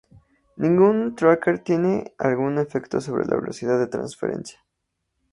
Ningún 0.57 1.15
tracker 1.15 1.59
tiene 1.59 2.15
algún 2.17 2.57
efecto 2.57 2.99
sobre 3.01 3.27
la 3.27 3.35
velocidad 3.35 3.77
de 3.77 3.85
transferencia. 3.85 4.57